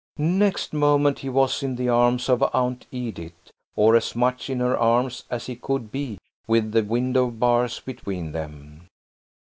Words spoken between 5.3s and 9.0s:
he could be with the window bars between them.